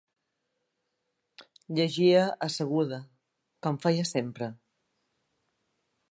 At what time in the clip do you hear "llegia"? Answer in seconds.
1.79-2.23